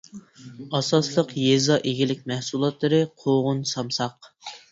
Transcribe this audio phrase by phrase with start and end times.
[0.77, 4.33] ئاساسلىق يېزا ئىگىلىك مەھسۇلاتلىرى قوغۇن، سامساق.